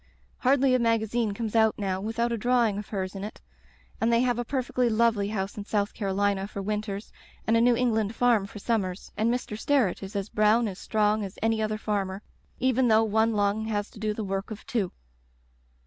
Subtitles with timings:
[0.39, 3.39] Hardly a magazine comes out now without a drawing of hers in it,
[4.01, 7.11] and they have a perfectly lovely house in South Carolina for winters
[7.45, 10.75] and a New Eng land farm for summers, and Mr, Sterret is as brown and
[10.75, 12.23] strong as any other farmer,
[12.57, 14.91] even though one lung has to do the work of two.